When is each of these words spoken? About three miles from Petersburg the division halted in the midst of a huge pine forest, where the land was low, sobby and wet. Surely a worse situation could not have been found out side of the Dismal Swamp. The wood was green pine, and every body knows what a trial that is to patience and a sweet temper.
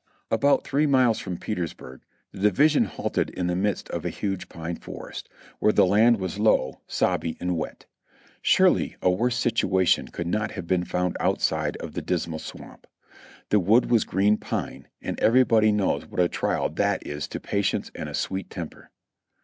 About 0.31 0.63
three 0.63 0.87
miles 0.87 1.19
from 1.19 1.37
Petersburg 1.37 2.01
the 2.31 2.39
division 2.39 2.85
halted 2.85 3.29
in 3.29 3.45
the 3.45 3.55
midst 3.55 3.87
of 3.91 4.03
a 4.03 4.09
huge 4.09 4.49
pine 4.49 4.75
forest, 4.77 5.29
where 5.59 5.71
the 5.71 5.85
land 5.85 6.17
was 6.17 6.39
low, 6.39 6.81
sobby 6.87 7.37
and 7.39 7.55
wet. 7.55 7.85
Surely 8.41 8.95
a 9.03 9.11
worse 9.11 9.37
situation 9.37 10.07
could 10.07 10.25
not 10.25 10.53
have 10.53 10.65
been 10.65 10.85
found 10.85 11.15
out 11.19 11.39
side 11.39 11.77
of 11.77 11.93
the 11.93 12.01
Dismal 12.01 12.39
Swamp. 12.39 12.87
The 13.49 13.59
wood 13.59 13.91
was 13.91 14.03
green 14.03 14.37
pine, 14.37 14.87
and 15.03 15.19
every 15.19 15.43
body 15.43 15.71
knows 15.71 16.07
what 16.07 16.19
a 16.19 16.27
trial 16.27 16.67
that 16.69 17.05
is 17.05 17.27
to 17.27 17.39
patience 17.39 17.91
and 17.93 18.09
a 18.09 18.15
sweet 18.15 18.49
temper. 18.49 18.89